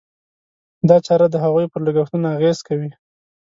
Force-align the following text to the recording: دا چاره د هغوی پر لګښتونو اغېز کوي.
دا 0.89 0.97
چاره 1.05 1.27
د 1.31 1.35
هغوی 1.43 1.65
پر 1.71 1.81
لګښتونو 1.87 2.27
اغېز 2.35 2.57
کوي. 2.67 2.89